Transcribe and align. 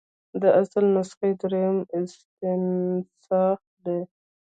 د 0.41 0.43
اصل 0.61 0.83
نسخې 0.95 1.29
دریم 1.41 1.77
استنساخ 1.97 3.59
دی. 3.85 3.99